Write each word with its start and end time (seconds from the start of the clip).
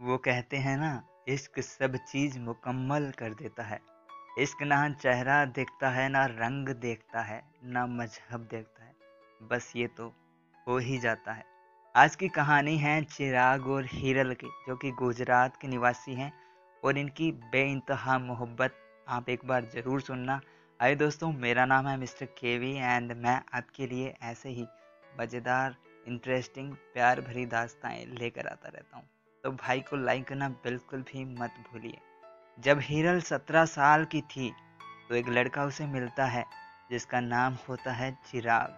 वो 0.00 0.16
कहते 0.18 0.56
हैं 0.56 0.76
ना, 0.76 1.02
इश्क 1.28 1.58
सब 1.60 1.96
चीज़ 2.08 2.38
मुकम्मल 2.38 3.10
कर 3.18 3.34
देता 3.34 3.62
है। 3.62 3.80
इश्क 4.38 4.62
ना 4.62 4.88
चेहरा 4.92 5.44
देखता 5.44 5.90
है, 5.90 6.08
ना 6.08 6.24
रंग 6.26 6.68
देखता 6.68 7.22
है, 7.22 7.42
ना 7.64 7.86
मज़हब 7.86 8.46
देखता 8.50 8.84
है। 8.84 8.94
बस 9.40 9.72
ये 9.76 9.86
तो 9.86 10.06
हो 10.66 10.78
ही 10.78 10.98
जाता 10.98 11.32
है। 11.32 11.44
आज 11.94 12.16
की 12.16 12.28
कहानी 12.28 12.76
है 12.78 13.02
चिराग 13.04 13.66
और 13.66 13.86
हिरल 13.92 14.34
की, 14.34 14.48
जो 14.68 14.76
कि 14.76 14.90
गुजरात 14.92 15.56
के 15.56 15.68
निवासी 15.68 16.14
हैं 16.14 16.32
और 16.82 16.98
इनकी 16.98 17.30
बे 17.32 17.70
इंतहा 17.72 18.18
मोहब्बत 18.18 18.76
आप 19.08 19.28
एक 19.28 19.44
बार 19.44 19.64
ज़रूर 19.64 20.00
सुनना। 20.00 20.40
आइए 20.80 20.94
दोस्तों, 20.96 21.32
मेरा 21.32 21.64
नाम 21.66 21.88
है 21.88 21.96
मिस्टर 21.96 22.26
केवी 22.38 22.74
एंड 22.74 23.12
मैं 23.12 23.40
आपके 23.54 23.86
लिए 23.86 24.14
ऐसे 24.22 24.48
ही 24.48 24.66
मज़ेदार, 25.20 25.76
इंटरेस्टिंग, 26.08 26.74
प्यार 26.94 27.20
भरी 27.20 27.46
दास्ताएँ 27.46 28.04
लेकर 28.10 28.46
आता 28.46 28.68
रहता 28.68 28.96
हूँ। 28.96 29.08
तो 29.44 29.50
भाई 29.50 29.80
को 29.80 29.96
लाइक 29.96 30.26
करना 30.28 30.48
बिल्कुल 30.64 31.00
भी 31.02 31.24
मत 31.24 31.54
भूलिए। 31.72 31.98
जब 32.58 32.78
हिरल 32.82 33.20
सत्रह 33.20 33.64
साल 33.64 34.04
की 34.04 34.20
थी 34.20 34.52
तो 35.08 35.14
एक 35.14 35.28
लड़का 35.28 35.64
उसे 35.64 35.86
मिलता 35.86 36.24
है, 36.24 36.44
जिसका 36.90 37.20
नाम 37.20 37.56
होता 37.68 37.92
है 37.92 38.10
चिराग। 38.30 38.76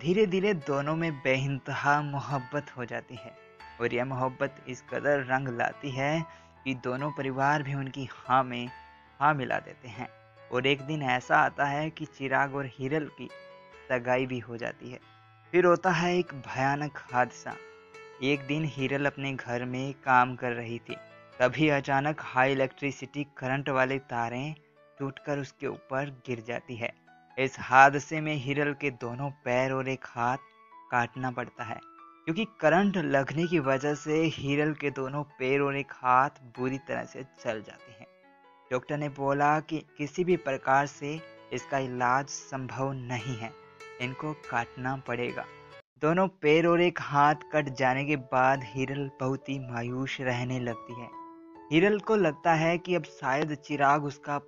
धीरे 0.00 0.26
धीरे 0.26 0.54
दोनों 0.54 0.96
में 0.96 1.12
बेइंतहा 1.14 2.00
मोहब्बत 2.02 2.76
हो 2.76 2.84
जाती 2.84 3.14
है, 3.14 3.32
और 3.80 3.94
यह 3.94 4.04
मोहब्बत 4.04 4.64
इस 4.68 4.82
कदर 4.82 5.24
रंग 5.24 5.48
लाती 5.48 5.90
है 5.90 6.20
कि 6.64 6.74
दोनों 6.74 7.10
परिवार 7.10 7.62
भी 7.62 7.74
उनकी 7.74 8.08
हाँ 8.12 8.42
में 8.44 8.66
हाँ 9.20 9.34
मिला 9.34 9.58
देते 9.58 9.88
हैं। 9.88 10.08
और 10.52 10.66
एक 10.66 10.82
दिन 10.82 11.02
ऐसा 11.02 11.36
आता 11.36 11.64
है 11.64 11.88
कि 11.90 12.04
चिराग 12.08 12.54
और 12.54 12.70
हिरल 12.72 13.10
की 13.18 13.28
सगाई 13.88 14.26
भी 14.26 14.38
हो 14.38 14.56
जाती 14.56 14.90
है। 14.90 14.98
फिर 15.52 15.64
होता 15.64 15.90
है 15.90 16.16
एक 16.18 16.34
भयानक 16.46 16.98
हादसा। 17.12 17.56
एक 18.18 18.40
दिन 18.46 18.64
हिरल 18.66 19.06
अपने 19.06 19.32
घर 19.32 19.64
में 19.64 19.92
काम 20.04 20.34
कर 20.36 20.52
रही 20.52 20.78
थी। 20.78 20.94
तभी 21.32 21.68
अचानक 21.68 22.20
हाई 22.20 22.52
इलेक्ट्रिसिटी 22.52 23.22
करंट 23.36 23.68
वाले 23.68 23.98
तारें 24.10 24.54
टूटकर 24.98 25.38
उसके 25.38 25.66
ऊपर 25.66 26.10
गिर 26.26 26.42
जाती 26.46 26.76
है। 26.76 26.92
इस 27.38 27.56
हादसे 27.60 28.20
में 28.20 28.34
हिरल 28.36 28.72
के 28.80 28.90
दोनों 28.92 29.30
पैर 29.44 29.72
और 29.72 29.88
एक 29.88 30.04
हाथ 30.06 30.36
काटना 30.90 31.30
पड़ता 31.30 31.64
है, 31.64 31.78
क्योंकि 32.26 32.44
करंट 32.60 32.96
लगने 32.96 33.46
की 33.46 33.58
वजह 33.60 33.94
से 33.96 34.22
हिरल 34.34 34.72
के 34.72 34.90
दोनों 34.92 35.22
पैर 35.38 35.60
और 35.60 35.76
एक 35.76 35.92
हाथ 35.94 36.42
बुरी 36.58 36.78
तरह 36.78 37.04
से 37.04 37.22
चल 37.36 37.62
जाते 37.62 37.92
हैं। 37.92 38.06
डॉक्टर 38.70 38.96
ने 38.96 39.08
बोला 39.10 39.58
कि 39.60 39.78
किसी 39.98 40.24
भी 40.24 40.36
प्रकार 40.38 40.86
से 40.88 41.18
इसका 41.52 41.78
इलाज 41.80 42.26
संभव 42.28 42.92
नहीं 42.94 43.36
है, 43.36 43.52
इनको 44.00 44.32
काटना 44.50 44.96
पड़ेगा। 45.06 45.44
दोनों 46.02 46.26
पैर 46.28 46.66
और 46.66 46.80
एक 46.80 46.98
हाथ 47.02 47.34
कट 47.52 47.68
जाने 47.68 48.04
के 48.04 48.16
बाद 48.16 48.60
हिरल 48.64 49.10
बहुत 49.20 49.48
ही 49.48 49.58
मायूस 49.60 50.16
रहने 50.20 50.58
लगती 50.60 51.00
है। 51.00 51.08
हिरल 51.72 51.98
को 52.00 52.16
लगता 52.16 52.52
है 52.54 52.76
कि 52.78 52.94
अब 52.94 53.04
शायद 53.04 53.54
चिराग 53.54 54.04
उसका 54.04 54.38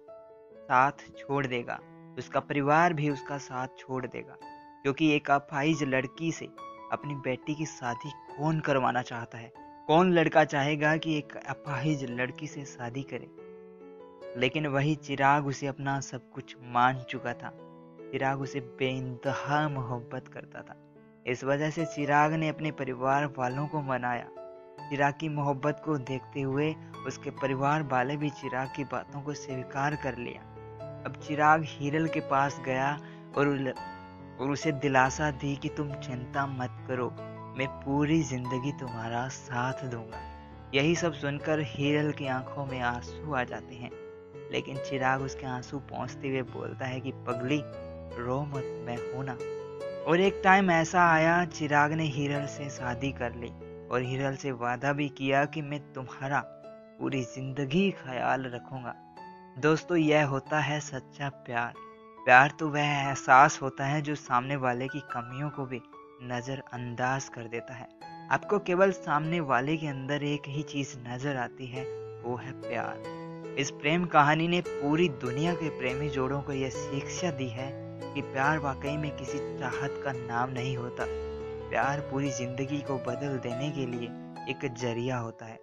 साथ 0.54 0.92
छोड़ 1.18 1.46
देगा। 1.46 1.78
उसका 2.18 2.40
परिवार 2.40 2.92
भी 2.92 3.08
उसका 3.10 3.38
साथ 3.38 3.68
छोड़ 3.78 4.06
देगा, 4.06 4.36
क्योंकि 4.82 5.10
एक 5.12 5.30
अफाइज 5.30 5.82
लड़की 5.82 6.30
से 6.32 6.46
अपनी 6.92 7.14
बेटी 7.14 7.54
की 7.54 7.66
शादी 7.66 8.10
कौन 8.36 8.60
करवाना 8.60 9.02
चाहता 9.02 9.38
है? 9.38 9.52
कौन 9.86 10.12
लड़का 10.12 10.44
चाहेगा 10.44 10.96
कि 10.96 11.16
एक 11.18 11.36
अपाहिज 11.36 12.04
लड़की 12.10 12.46
से 12.46 12.64
शादी 12.64 13.02
करे? 13.02 13.30
लेकिन 14.40 14.66
वही 14.66 14.94
चिराग 14.94 15.46
उसे 15.46 15.66
अपना 15.66 15.98
सब 16.00 16.30
कुछ 16.30 16.56
मान 16.62 17.02
चुका 17.02 17.32
था। 17.32 17.52
चिराग 18.12 18.40
उसे 18.40 18.60
बेइंतहा 18.60 19.68
मोहब्बत 19.68 20.28
करता 20.28 20.62
था। 20.62 20.79
इस 21.26 21.44
वजह 21.44 21.70
से 21.70 21.84
चिराग 21.84 22.32
ने 22.32 22.48
अपने 22.48 22.70
परिवार 22.70 23.26
वालों 23.38 23.66
को 23.66 23.80
मनाया। 23.80 24.26
चिराग 24.90 25.14
की 25.20 25.28
मोहब्बत 25.28 25.82
को 25.84 25.98
देखते 25.98 26.40
हुए 26.40 26.74
उसके 27.06 27.30
परिवार 27.30 27.82
वाले 27.82 28.16
भी 28.16 28.30
चिराग 28.30 28.68
की 28.76 28.84
बातों 28.84 29.22
को 29.22 29.34
स्वीकार 29.34 29.96
कर 29.96 30.16
लिया। 30.16 30.42
अब 31.06 31.20
चिराग 31.26 31.62
हिरल 31.66 32.06
के 32.06 32.20
पास 32.20 32.60
गया 32.64 32.98
और 33.36 33.74
और 34.40 34.50
उसे 34.50 34.72
दिलासा 34.72 35.30
दी 35.30 35.56
कि 35.56 35.68
तुम 35.68 35.92
चिंता 35.92 36.46
मत 36.46 36.84
करो, 36.88 37.10
मैं 37.58 37.68
पूरी 37.68 38.22
ज़िंदगी 38.22 38.72
तुम्हारा 38.72 39.28
साथ 39.28 39.84
दूँगा। 39.84 40.20
यही 40.74 40.96
सब 40.96 41.12
सुनकर 41.12 41.60
हिरल 41.60 42.12
की 42.12 42.26
आँखों 42.26 42.66
में 42.66 42.80
आँसू 42.80 43.34
आ 43.34 43.44
जाते 43.44 43.74
हैं। 43.74 43.90
लेकिन 44.52 44.76
चिराग 44.76 45.22
उसके 45.22 45.46
आँसू 45.46 45.78
पहुँचते 45.78 46.28
हुए 46.28 46.42
बोलता 46.42 46.86
है 46.86 47.00
कि, 47.00 47.12
पगली, 47.12 47.62
रो 48.22 48.42
मत, 48.42 48.84
मैं 48.86 49.14
हूँ 49.14 49.24
ना। 49.24 49.59
और 50.06 50.20
एक 50.20 50.40
टाइम 50.44 50.70
ऐसा 50.70 51.02
आया, 51.10 51.44
चिराग 51.44 51.92
ने 51.92 52.04
हिरल 52.04 52.46
से 52.46 52.68
शादी 52.70 53.12
कर 53.12 53.34
ली 53.34 53.48
और 53.88 54.02
हिरल 54.02 54.36
से 54.36 54.50
वादा 54.52 54.92
भी 54.92 55.08
किया 55.08 55.44
कि 55.44 55.62
मैं 55.62 55.80
तुम्हारा 55.92 56.40
पूरी 57.00 57.22
ज़िंदगी 57.22 57.90
ख्याल 57.90 58.44
रखूँगा। 58.44 58.94
दोस्तों, 59.58 59.96
यह 59.96 60.26
होता 60.26 60.60
है 60.60 60.80
सच्चा 60.80 61.28
प्यार। 61.28 61.72
प्यार 62.24 62.52
तो 62.58 62.68
वह 62.68 62.80
एहसास 62.80 63.62
होता 63.62 63.84
है 63.84 64.02
जो 64.02 64.14
सामने 64.14 64.56
वाले 64.56 64.88
की 64.88 65.00
कमियों 65.00 65.50
को 65.50 65.64
भी 65.64 65.80
नज़रअंदाज 66.22 67.28
कर 67.28 67.42
देता 67.42 67.74
है। 67.74 67.88
आपको 68.30 68.58
केवल 68.58 68.92
सामने 68.92 69.40
वाले 69.40 69.76
के 69.76 69.86
अंदर 69.86 70.22
एक 70.22 70.42
ही 70.46 70.62
चीज़ 70.62 70.96
नज़र 71.08 71.36
आती 71.36 71.66
है, 71.66 71.84
वो 72.22 72.36
है 72.36 72.52
प्यार। 72.52 73.56
इस 73.58 73.70
प्रेम 73.70 74.04
कहानी 74.04 74.48
ने 74.48 74.60
पूरी 74.60 75.08
दुनिया 75.08 75.54
के 75.54 75.68
प्रेमी 75.68 76.08
जोड़ों 76.08 76.42
को 76.42 76.52
यह 76.52 76.70
शिक्षा 76.70 77.30
दी 77.30 77.48
है 77.48 77.89
कि 78.14 78.22
प्यार 78.22 78.58
वाकई 78.58 78.96
में 78.96 79.16
किसी 79.16 79.38
चाहत 79.58 80.00
का 80.04 80.12
नाम 80.12 80.50
नहीं 80.50 80.76
होता। 80.76 81.04
प्यार 81.70 82.00
पूरी 82.00 82.30
ज़िंदगी 82.30 82.80
को 82.80 82.96
बदल 82.98 83.38
देने 83.38 83.70
के 83.70 83.86
लिए 83.86 84.08
एक 84.50 84.74
ज़रिया 84.74 85.18
होता 85.18 85.46
है। 85.46 85.58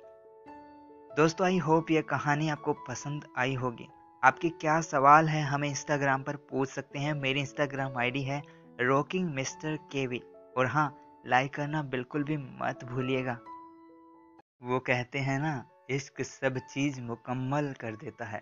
दोस्तों, 1.17 1.47
आई 1.47 1.57
होप 1.57 1.91
यह 1.91 2.01
कहानी 2.01 2.49
आपको 2.49 2.73
पसंद 2.73 3.25
आई 3.37 3.53
होगी। 3.53 3.87
आपके 4.23 4.49
क्या 4.49 4.81
सवाल 4.81 5.27
है, 5.27 5.43
हमें 5.43 5.69
इंस्टाग्राम 5.69 6.23
पर 6.23 6.35
पूछ 6.35 6.69
सकते 6.69 6.99
हैं। 6.99 7.13
मेरी 7.13 7.39
इंस्टाग्राम 7.39 7.97
आईडी 7.97 8.21
है 8.21 8.41
रॉकिंग 8.81 9.29
मिस्टर 9.29 9.75
केवी 9.91 10.21
और 10.57 10.65
हाँ 10.65 10.95
लाइक 11.27 11.53
करना 11.53 11.81
बिल्कुल 11.83 12.23
भी 12.23 12.37
मत 12.37 12.83
भूलिएगा। 12.83 13.37
वो 14.63 14.79
कहते 14.79 15.19
हैं 15.19 15.39
ना, 15.39 15.65
इश्क 15.89 16.21
सब 16.21 16.57
चीज़ 16.57 17.01
मुकम्मल 17.01 17.73
कर 17.79 17.95
देता 17.95 18.25
है। 18.25 18.41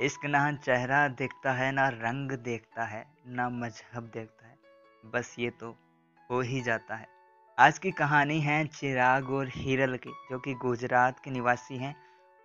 इश्क 0.00 0.24
ना 0.26 0.40
चेहरा 0.54 1.06
देखता 1.08 1.52
है, 1.52 1.70
ना 1.72 1.88
रंग 1.88 2.32
देखता 2.38 2.84
है, 2.84 3.04
ना 3.26 3.48
मज़हब 3.48 4.10
देखता 4.14 4.46
है। 4.46 4.56
बस 5.04 5.34
ये 5.38 5.50
तो 5.50 5.70
हो 6.30 6.40
ही 6.40 6.60
जाता 6.60 6.94
है। 6.94 7.06
आज 7.58 7.78
की 7.78 7.90
कहानी 7.90 8.38
है 8.40 8.64
चिराग 8.66 9.30
और 9.30 9.48
हिरल 9.48 9.96
की, 9.96 10.10
जो 10.30 10.38
कि 10.38 10.54
गुजरात 10.54 11.18
के 11.18 11.30
निवासी 11.30 11.76
हैं 11.76 11.94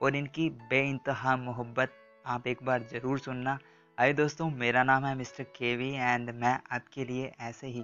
और 0.02 0.16
इनकी 0.16 0.50
बे 0.50 0.80
इंतहा 0.90 1.36
मोहब्बत 1.38 1.94
आप 2.26 2.48
एक 2.48 2.64
बार 2.64 2.88
ज़रूर 2.92 3.20
सुनना। 3.20 3.58
आइए 3.98 4.14
दोस्तों, 4.14 4.50
मेरा 4.52 4.84
नाम 4.84 5.06
है 5.06 5.16
मिस्टर 5.16 5.44
केवी 5.56 5.90
एंड 5.90 6.30
मैं 6.32 6.58
आपके 6.72 7.06
लिए 7.06 7.32
ऐसे 7.42 7.68
ही 7.68 7.84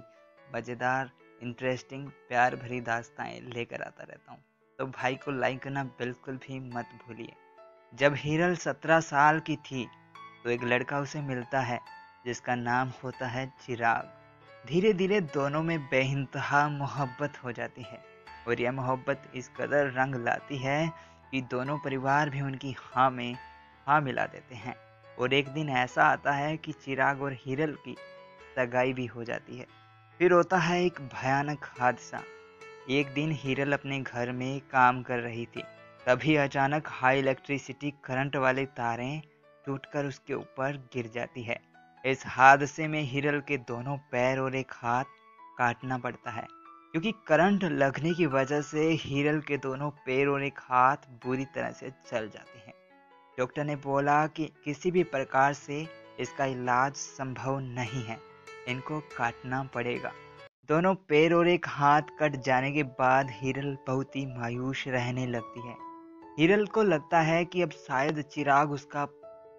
मज़ेदार, 0.54 1.10
इंटरेस्टिंग, 1.42 2.08
प्यार 2.28 2.56
भरी 2.56 2.80
दास्ताएँ 2.80 3.40
लेकर 3.44 3.82
आता 3.82 4.04
रहता 4.04 4.32
हूँ। 4.32 4.42
तो 4.78 4.86
भाई 4.88 5.16
को 5.16 5.30
लाइक 5.30 5.62
करना 5.62 5.84
बिल्कुल 5.98 6.36
भी 6.38 6.60
मत 6.70 6.98
भूलिए। 7.06 7.32
जब 7.92 8.14
हिरल 8.16 8.54
सत्रह 8.54 9.00
साल 9.00 9.38
की 9.40 9.56
थी 9.56 9.86
तो 10.44 10.50
एक 10.50 10.64
लड़का 10.64 10.98
उसे 10.98 11.20
मिलता 11.20 11.60
है, 11.60 11.78
जिसका 12.24 12.54
नाम 12.54 12.92
होता 13.04 13.26
है 13.26 13.46
चिराग। 13.66 14.68
धीरे 14.68 14.92
धीरे 14.92 15.20
दोनों 15.20 15.62
में 15.62 15.78
बेइंतहा 15.80 16.68
मोहब्बत 16.68 17.38
हो 17.44 17.52
जाती 17.52 17.82
है, 17.82 17.98
और 18.48 18.60
यह 18.60 18.72
मोहब्बत 18.72 19.22
इस 19.34 19.48
कदर 19.48 19.90
रंग 19.90 20.14
लाती 20.14 20.58
है 20.58 20.92
कि 21.30 21.40
दोनों 21.40 21.78
परिवार 21.78 22.30
भी 22.30 22.40
उनकी 22.40 22.74
हाँ 22.78 23.10
में 23.10 23.34
हाँ 23.86 24.00
मिला 24.00 24.26
देते 24.26 24.54
हैं। 24.54 24.74
और 25.18 25.34
एक 25.34 25.48
दिन 25.48 25.68
ऐसा 25.68 26.04
आता 26.04 26.32
है 26.32 26.56
कि 26.56 26.72
चिराग 26.72 27.22
और 27.22 27.36
हिरल 27.40 27.72
की 27.84 27.96
सगाई 28.56 28.92
भी 28.92 29.06
हो 29.06 29.24
जाती 29.24 29.58
है। 29.58 29.66
फिर 30.20 30.32
होता 30.32 30.58
है 30.58 30.84
एक 30.84 31.00
भयानक 31.14 31.64
हादसा। 31.80 32.22
एक 32.90 33.12
दिन 33.14 33.32
हिरल 33.32 33.72
अपने 33.72 34.00
घर 34.00 34.32
में 34.32 34.60
काम 34.60 35.02
कर 35.02 35.18
रही 35.18 35.46
थी। 35.46 35.62
तभी 36.06 36.34
अचानक 36.36 36.86
हाई 36.90 37.18
इलेक्ट्रिसिटी 37.18 37.90
करंट 38.04 38.36
वाले 38.36 38.64
तारें 38.76 39.20
टूटकर 39.64 40.06
उसके 40.06 40.34
ऊपर 40.34 40.76
गिर 40.92 41.10
जाती 41.14 41.42
है। 41.42 41.58
इस 42.04 42.22
हादसे 42.26 42.86
में 42.88 43.00
हिरल 43.02 43.40
के 43.48 43.56
दोनों 43.68 43.96
पैर 44.12 44.38
और 44.38 44.54
एक 44.56 44.72
हाथ 44.74 45.04
काटना 45.58 45.98
पड़ता 45.98 46.30
है, 46.30 46.46
क्योंकि 46.92 47.12
करंट 47.28 47.64
लगने 47.64 48.12
की 48.14 48.26
वजह 48.28 48.60
से 48.62 48.88
हिरल 49.02 49.40
के 49.40 49.56
दोनों 49.58 49.90
पैर 50.06 50.28
और 50.28 50.42
एक 50.44 50.58
हाथ 50.60 51.06
बुरी 51.24 51.44
तरह 51.46 51.70
से 51.72 51.90
चल 52.10 52.28
जाते 52.28 52.58
हैं। 52.58 52.74
डॉक्टर 53.38 53.64
ने 53.64 53.76
बोला 53.78 54.26
कि 54.28 54.50
किसी 54.64 54.90
भी 54.90 55.02
प्रकार 55.06 55.52
से 55.54 55.86
इसका 56.20 56.44
इलाज 56.46 56.94
संभव 56.94 57.58
नहीं 57.60 58.02
है, 58.04 58.18
इनको 58.68 59.00
काटना 59.16 59.62
पड़ेगा। 59.74 60.12
दोनों 60.68 60.94
पैर 61.08 61.32
और 61.34 61.48
एक 61.48 61.66
हाथ 61.68 62.10
कट 62.20 62.36
जाने 62.42 62.72
के 62.72 62.82
बाद 62.98 63.30
हिरल 63.32 63.76
बहुत 63.86 64.16
ही 64.16 64.26
मायूस 64.28 64.84
रहने 64.88 65.26
लगती 65.26 65.68
है। 65.68 65.76
हिरल 66.38 66.66
को 66.66 66.82
लगता 66.82 67.20
है 67.20 67.44
कि 67.44 67.62
अब 67.62 67.70
शायद 67.70 68.20
चिराग 68.22 68.72
उसका 68.72 69.04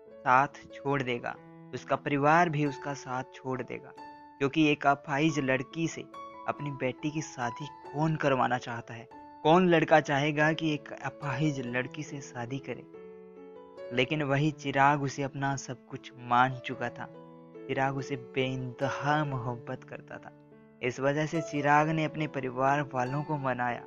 साथ 0.09 0.47
छोड़ 0.73 1.01
देगा। 1.03 1.35
उसका 1.73 1.95
परिवार 1.95 2.49
भी 2.49 2.65
उसका 2.65 2.93
साथ 2.93 3.23
छोड़ 3.35 3.61
देगा, 3.61 3.91
क्योंकि 4.39 4.67
एक 4.71 4.87
अफाइज 4.87 5.39
लड़की 5.39 5.87
से 5.87 6.01
अपनी 6.47 6.71
बेटी 6.71 7.11
की 7.11 7.21
शादी 7.21 7.67
कौन 7.93 8.15
करवाना 8.15 8.57
चाहता 8.57 8.93
है? 8.93 9.07
कौन 9.43 9.67
लड़का 9.69 9.99
चाहेगा 9.99 10.51
कि 10.53 10.73
एक 10.73 10.91
अपाहिज 10.93 11.59
लड़की 11.67 12.03
से 12.03 12.21
शादी 12.21 12.59
करे? 12.59 12.83
लेकिन 13.95 14.23
वही 14.23 14.51
चिराग 14.51 15.03
उसे 15.03 15.23
अपना 15.23 15.55
सब 15.55 15.85
कुछ 15.85 16.11
मान 16.19 16.59
चुका 16.65 16.89
था। 16.89 17.07
चिराग 17.57 17.97
उसे 17.97 18.15
बेइंतहा 18.15 19.23
मोहब्बत 19.25 19.83
करता 19.83 20.17
था। 20.17 20.31
इस 20.83 20.99
वजह 20.99 21.25
से 21.25 21.41
चिराग 21.41 21.89
ने 21.89 22.05
अपने 22.05 22.27
परिवार 22.27 22.81
वालों 22.93 23.23
को 23.23 23.37
मनाया। 23.37 23.83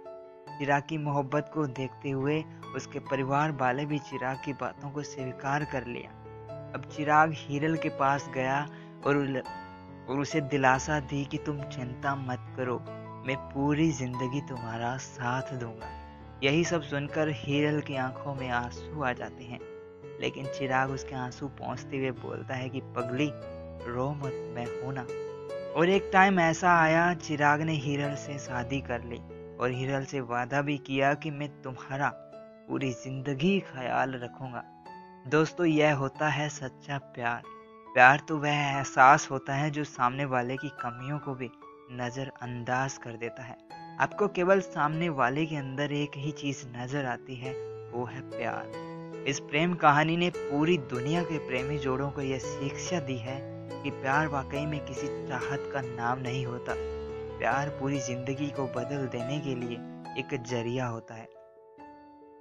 चिराग 0.58 0.82
की 0.88 0.98
मोहब्बत 0.98 1.50
को 1.54 1.66
देखते 1.66 2.10
हुए 2.10 2.44
उसके 2.76 2.98
परिवार 2.98 3.52
वाले 3.52 3.86
भी 3.86 3.98
चिराग 3.98 4.36
की 4.44 4.52
बातों 4.52 4.90
को 4.90 5.02
स्वीकार 5.02 5.64
कर 5.64 5.86
लिया। 5.86 6.10
अब 6.74 6.82
चिराग 6.96 7.32
हीरल 7.34 7.76
के 7.76 7.88
पास 7.88 8.30
गया 8.34 8.68
और 9.06 9.42
और 10.08 10.18
उसे 10.18 10.40
दिलासा 10.40 11.00
दी 11.00 11.24
कि 11.24 11.38
तुम 11.38 11.62
चिंता 11.62 12.16
मत 12.16 12.54
करो, 12.56 12.78
मैं 13.26 13.36
पूरी 13.36 13.90
ज़िंदगी 13.90 14.40
तुम्हारा 14.40 14.96
साथ 14.96 15.54
दूँगा। 15.54 15.86
यही 16.42 16.64
सब 16.64 16.82
सुनकर 16.82 17.28
हीरल 17.28 17.80
की 17.80 17.96
आँखों 17.96 18.34
में 18.34 18.48
आँसू 18.48 19.02
आ 19.02 19.12
जाते 19.12 19.44
हैं। 19.44 19.60
लेकिन 20.20 20.46
चिराग 20.46 20.90
उसके 20.90 21.14
आँसू 21.14 21.48
पहुँचते 21.48 21.96
हुए 21.96 22.10
बोलता 22.10 22.54
है 22.54 22.68
कि, 22.68 22.80
पगली, 22.80 23.30
रो 23.92 24.10
मत, 24.10 24.52
मैं 24.54 24.66
हूँ 24.66 24.94
ना। 24.94 25.06
और 25.78 25.88
एक 25.88 26.10
टाइम 26.12 26.40
ऐसा 26.40 26.78
आया, 26.80 27.14
चिराग 27.14 27.62
ने 27.62 27.72
हीरल 27.72 28.14
से 28.14 28.38
शादी 28.38 28.80
कर 28.80 29.02
ली। 29.04 29.44
और 29.64 29.70
हिरल 29.70 30.05
से 30.05 30.20
वादा 30.20 30.61
भी 30.62 30.76
किया 30.78 31.14
कि 31.14 31.31
मैं 31.31 31.49
तुम्हारा 31.62 32.08
पूरी 32.69 32.90
ज़िंदगी 32.93 33.61
ख्याल 33.61 34.12
रखूँगा। 34.14 34.62
दोस्तों, 35.26 35.66
यह 35.66 35.94
होता 35.94 36.28
है 36.28 36.49
सच्चा 36.49 36.99
प्यार। 36.99 37.43
प्यार 37.94 38.20
तो 38.28 38.38
वह 38.38 38.50
एहसास 38.50 39.31
होता 39.31 39.55
है 39.55 39.70
जो 39.70 39.84
सामने 39.84 40.25
वाले 40.25 40.56
की 40.56 40.69
कमियों 40.69 41.19
को 41.19 41.34
भी 41.34 41.50
नज़रअंदाज 41.93 42.99
कर 42.99 43.16
देता 43.16 43.43
है। 43.43 43.56
आपको 44.00 44.28
केवल 44.28 44.61
सामने 44.61 45.08
वाले 45.08 45.46
के 45.46 45.56
अंदर 45.56 45.93
एक 45.93 46.11
ही 46.16 46.32
चीज़ 46.32 46.64
नज़र 46.76 47.06
आती 47.06 47.34
है, 47.34 47.52
वो 47.90 48.05
है 48.05 48.20
प्यार। 48.20 49.25
इस 49.28 49.40
प्रेम 49.40 49.75
कहानी 49.75 50.16
ने 50.16 50.31
पूरी 50.31 50.78
दुनिया 50.78 51.22
के 51.22 51.38
प्रेमी 51.38 51.78
जोड़ों 51.78 52.11
को 52.11 52.20
यह 52.20 52.38
शिक्षा 52.38 53.00
दी 53.00 53.16
है 53.19 53.38
कि 53.82 53.90
प्यार 53.90 54.26
वाकई 54.26 54.66
में 54.66 54.84
किसी 54.87 55.06
चाहत 55.28 55.70
का 55.72 55.81
नाम 55.81 56.19
नहीं 56.19 56.46
होता। 56.46 56.75
प्यार 57.38 57.69
पूरी 57.70 57.98
ज़िंदगी 57.98 58.48
को 58.50 58.66
बदल 58.66 59.06
देने 59.06 59.38
के 59.40 59.54
लिए 59.54 59.76
एक 60.19 60.34
ज़रिया 60.46 60.86
होता 60.86 61.14
है। 61.14 61.28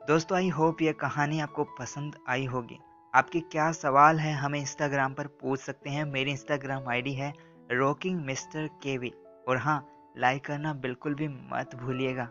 दोस्तों 0.08 0.38
आई 0.38 0.50
होप 0.50 0.82
यह 0.82 0.92
कहानी 0.92 1.40
आपको 1.40 1.64
पसंद 1.80 2.16
आई 2.30 2.46
होगी। 2.46 2.80
आपके 3.14 3.40
क्या 3.42 3.72
सवाल 3.72 4.20
है, 4.20 4.34
हमें 4.34 4.60
इंस्टाग्राम 4.60 5.14
पर 5.14 5.28
पूछ 5.42 5.60
सकते 5.60 5.90
हैं। 5.90 6.06
मेरी 6.06 6.32
इंस्टाग्राम 6.32 6.90
आईडी 6.90 7.14
है 7.14 7.34
रॉकिंग 7.72 8.20
मिस्टर 8.26 8.68
केवी 8.84 9.12
और 9.48 9.58
हाँ 9.58 9.84
लाइक 10.18 10.46
करना 10.46 10.74
बिल्कुल 10.74 11.16
भी 11.16 11.28
मत 11.28 11.76
भूलिएगा। 11.76 12.30